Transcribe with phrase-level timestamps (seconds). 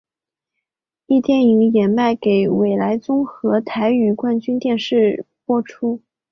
[1.07, 6.01] 壹电视也卖给纬来综合台与冠军电视播出。